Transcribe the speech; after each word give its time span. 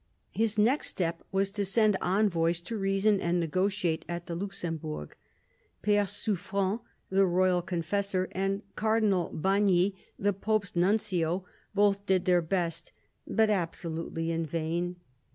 His 0.31 0.57
next 0.57 0.87
step 0.87 1.23
was 1.31 1.51
to 1.51 1.63
send 1.63 1.95
envoys 2.01 2.59
to 2.61 2.75
reason 2.75 3.21
and 3.21 3.39
negotiate 3.39 4.03
at 4.09 4.25
the 4.25 4.33
Luxembourg. 4.33 5.15
Pere 5.83 6.07
Suffren, 6.07 6.79
the 7.11 7.27
royal 7.27 7.61
confessor, 7.61 8.27
and 8.31 8.63
Cardinal 8.75 9.29
Bagni, 9.31 9.93
the 10.17 10.33
Pope's 10.33 10.75
Nuncio, 10.75 11.45
both 11.75 12.03
did 12.07 12.25
their 12.25 12.41
best, 12.41 12.93
but 13.27 13.51
absolutely 13.51 14.31
in 14.31 14.43
vain. 14.47 14.95